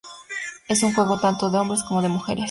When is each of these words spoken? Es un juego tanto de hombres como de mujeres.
Es 0.67 0.81
un 0.81 0.95
juego 0.95 1.19
tanto 1.19 1.51
de 1.51 1.59
hombres 1.59 1.83
como 1.83 2.01
de 2.01 2.09
mujeres. 2.09 2.39